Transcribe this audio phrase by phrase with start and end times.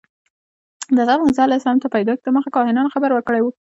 [0.95, 3.47] د حضرت موسی علیه السلام تر پیدایښت دمخه کاهنانو خبر ورکړی و.